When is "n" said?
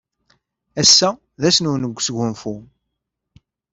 1.87-1.89